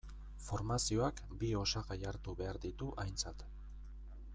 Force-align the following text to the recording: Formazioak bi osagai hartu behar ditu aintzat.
Formazioak 0.45 1.21
bi 1.43 1.51
osagai 1.61 1.99
hartu 2.13 2.37
behar 2.41 2.63
ditu 2.67 2.89
aintzat. 3.05 3.51